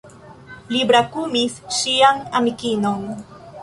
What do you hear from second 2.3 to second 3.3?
amikinon.